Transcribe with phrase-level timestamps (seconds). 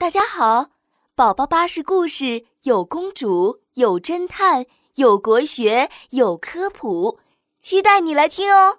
[0.00, 0.70] 大家好，
[1.14, 7.18] 宝宝巴士故事有公主，有侦探，有国学，有科普，
[7.60, 8.78] 期待你来听哦！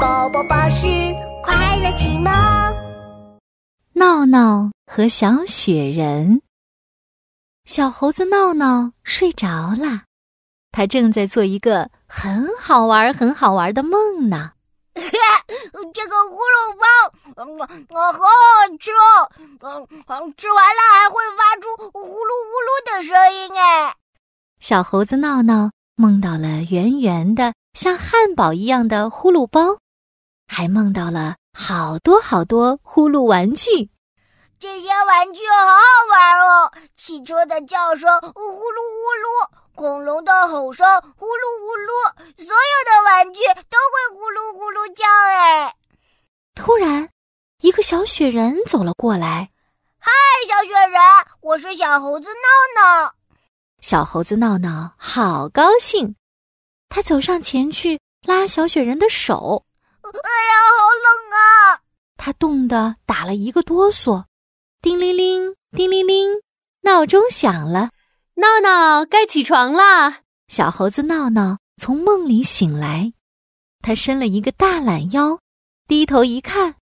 [0.00, 0.88] 宝宝巴士
[1.44, 2.32] 快乐启蒙。
[3.92, 6.42] 闹闹和小雪人，
[7.64, 10.06] 小猴子闹闹睡着了，
[10.72, 14.54] 他正在做一个很好玩、很好玩的梦呢。
[15.00, 15.44] 哈
[15.94, 19.30] 这个葫芦包，我好好吃哦！
[19.60, 23.94] 嗯，吃完了还会发出呼噜呼噜的声音哎。
[24.60, 29.78] 小猴子闹闹梦到了圆圆的像汉堡一样的呼噜包，
[30.46, 33.90] 还梦到了好多好多呼噜玩具。
[34.60, 36.72] 这些玩具好好玩哦！
[36.96, 40.84] 汽车的叫声呼噜呼噜，恐龙的吼声
[41.16, 43.40] 呼噜呼噜，所有的玩具
[43.70, 45.74] 都会呼噜呼噜叫哎。
[46.56, 47.08] 突然，
[47.60, 49.48] 一个小雪人走了过来。
[50.00, 50.10] “嗨，
[50.48, 51.00] 小雪人，
[51.40, 53.14] 我是小猴子闹闹。”
[53.80, 56.16] 小猴子闹闹好高兴，
[56.88, 59.64] 他走上前去拉小雪人的手。
[60.02, 61.80] “哎呀，好冷啊！”
[62.18, 64.24] 他冻得打了一个哆嗦。
[64.80, 66.30] 叮铃铃，叮铃铃，
[66.82, 67.90] 闹钟响了。
[68.34, 70.20] 闹闹，该起床啦！
[70.46, 73.12] 小猴子闹闹从梦里醒来，
[73.82, 75.40] 他伸了一个大懒腰。
[75.88, 76.76] 低头一看，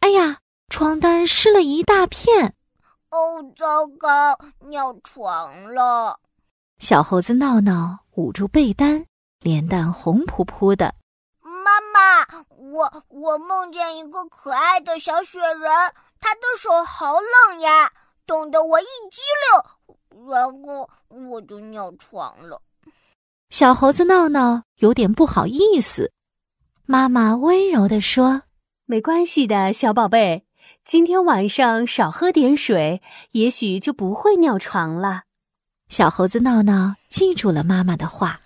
[0.00, 0.38] 哎呀，
[0.70, 2.54] 床单湿了一大片。
[3.10, 6.18] 哦，糟糕，尿床了！
[6.78, 9.04] 小猴子闹闹捂住被单，
[9.40, 10.94] 脸蛋红扑扑的。
[11.42, 15.70] 妈妈，我我梦见一个可爱的小雪人，
[16.24, 17.92] 他的手好冷呀，
[18.26, 20.88] 冻得我一激灵，然后
[21.28, 22.62] 我就尿床了。
[23.50, 26.14] 小猴子闹闹有点不好意思。
[26.86, 28.44] 妈妈温柔地说
[28.86, 30.46] ：“没关系的，小宝贝，
[30.82, 33.02] 今天晚上少喝点水，
[33.32, 35.24] 也许就不会尿床了。”
[35.90, 38.40] 小猴子闹闹记住了妈妈的话：“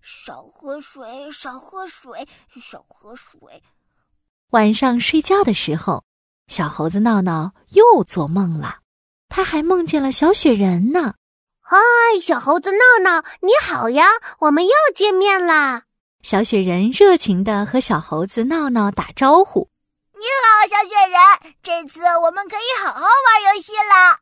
[0.00, 3.64] 少喝水，少喝水，少喝水。”
[4.50, 6.04] 晚上睡觉的时候，
[6.48, 8.78] 小猴子闹闹又做梦了，
[9.28, 11.14] 他还梦见了小雪人呢。
[11.60, 11.76] “嗨，
[12.22, 14.06] 小猴子闹闹，你好呀，
[14.38, 15.82] 我们又见面啦！”
[16.22, 19.68] 小雪人热情的和小猴子闹闹打招呼
[20.14, 24.20] ：“你好，小雪人，这次我们可以好好玩游戏了。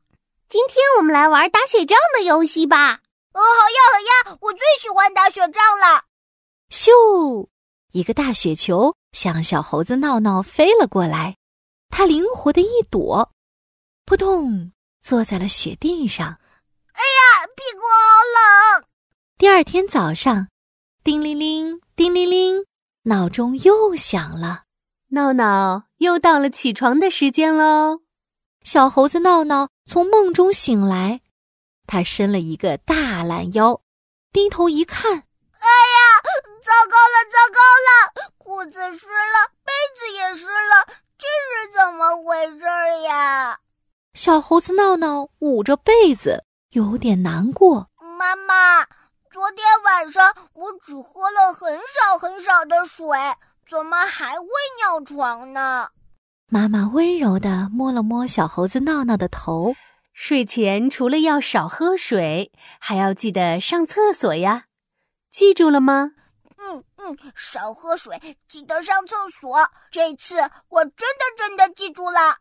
[0.49, 3.01] 今天我们来玩打雪仗的游戏吧。
[3.35, 6.05] ”“哦，好呀，好呀，我最喜欢打雪仗了。”
[6.73, 7.47] 咻，
[7.93, 11.37] 一个大雪球向小猴子闹闹飞了过来，
[11.97, 13.31] 它灵活的一躲，
[14.05, 16.27] 扑通，坐在了雪地上。
[16.27, 18.85] 哎呀，屁股好冷！
[19.39, 20.49] 第二天早上。
[21.05, 22.67] 叮铃铃，叮铃铃，
[23.05, 24.65] 闹钟又响了。
[25.11, 28.01] 闹闹，又到了起床的时间喽。
[28.65, 31.21] 小猴子闹闹从梦中醒来，
[31.87, 33.81] 他伸了一个大懒腰，
[34.33, 35.23] 低头一看，哎呀，
[36.61, 38.29] 糟糕了，糟糕了！
[38.37, 42.65] 裤子湿了，被子也湿了，这是怎么回事
[43.05, 43.59] 呀？
[44.25, 47.91] 小猴子闹闹捂着被子，有点难过。
[48.19, 48.83] 妈妈。
[49.31, 53.07] 昨天晚上我只喝了很少很少的水，
[53.69, 54.47] 怎么还会
[54.79, 55.91] 尿床呢？
[56.47, 59.75] 妈妈温柔地摸了摸小猴子闹闹的头。
[60.15, 64.65] 睡前除了要少喝水，还要记得上厕所呀，
[65.31, 66.13] 记住了吗？
[66.57, 69.69] 嗯嗯，少喝水，记得上厕所。
[69.91, 70.37] 这次
[70.71, 72.39] 我真的真的记住了。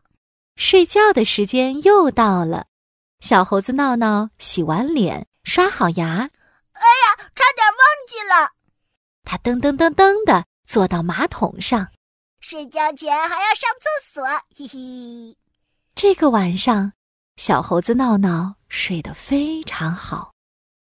[0.56, 2.66] 睡觉的时间又到了，
[3.20, 6.30] 小猴子闹闹洗完脸，刷好牙。
[6.72, 8.50] 哎呀，差点忘记了！
[9.24, 11.88] 他噔噔噔噔的坐到马桶上，
[12.40, 14.24] 睡觉前还要上厕所，
[14.56, 15.36] 嘿嘿。
[15.94, 16.92] 这个晚上，
[17.36, 20.32] 小猴子闹闹睡得非常好，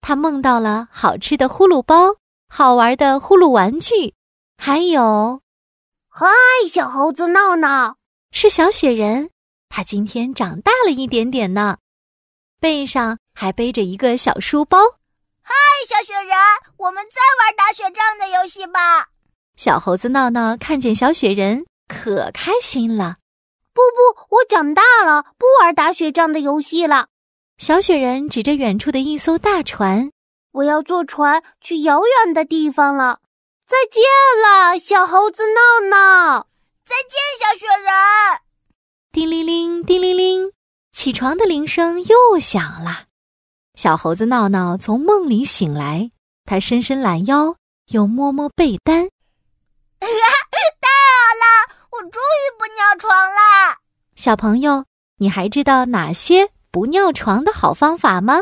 [0.02, 2.16] 他梦到了好吃的呼噜包、
[2.48, 4.14] 好玩的呼噜玩具，
[4.58, 5.42] 还有，
[6.08, 6.28] 嗨，
[6.72, 7.98] 小猴子闹闹
[8.32, 9.30] 是小雪人，
[9.74, 11.78] 他今天长大了一点点呢，
[12.60, 14.78] 背上还背着一个小书包。
[15.42, 15.54] 嗨，
[15.88, 16.38] 小雪人，
[16.78, 19.08] 我们再玩打雪仗的游戏吧。
[19.56, 23.16] 小猴子闹闹看见小雪人，可开心了。
[23.74, 27.08] 不不，我长大了，不玩打雪仗的游戏了。
[27.58, 30.12] 小雪人指着远处的一艘大船
[30.52, 33.20] ：“我要坐船去遥远的地方了。”
[33.66, 34.04] 再见
[34.44, 36.48] 了，小猴子闹闹。
[36.86, 38.51] 再见，小雪人。
[39.14, 40.54] 叮铃铃，叮铃铃，
[40.94, 43.08] 起床的铃声又响了。
[43.76, 46.12] 小猴子闹闹从梦里醒来，
[46.46, 47.58] 他伸伸懒腰，
[47.92, 49.10] 又摸摸被单。
[50.00, 50.16] 太好
[51.42, 53.80] 了，我终于不尿床了。
[54.16, 54.86] 小朋友，
[55.18, 58.42] 你还知道哪些不尿床的好方法吗？